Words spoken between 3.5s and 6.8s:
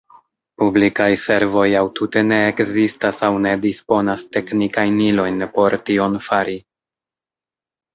disponas teknikajn ilojn por tion fari.